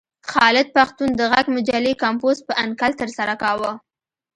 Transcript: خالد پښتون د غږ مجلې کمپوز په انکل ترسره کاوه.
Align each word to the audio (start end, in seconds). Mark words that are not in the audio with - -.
خالد 0.31 0.67
پښتون 0.75 1.09
د 1.15 1.21
غږ 1.31 1.45
مجلې 1.55 1.93
کمپوز 2.03 2.37
په 2.47 2.53
انکل 2.63 2.91
ترسره 3.01 3.33
کاوه. 3.43 3.71